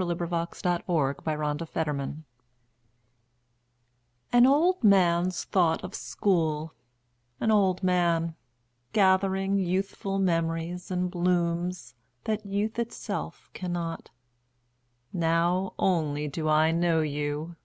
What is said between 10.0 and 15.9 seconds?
memories and blooms, that youth itself cannot. Now